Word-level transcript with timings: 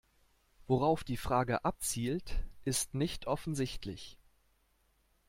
Worauf 0.65 1.03
die 1.03 1.15
Frage 1.15 1.63
abzielt, 1.63 2.43
ist 2.63 2.95
nicht 2.95 3.27
offensichtlich. 3.27 4.17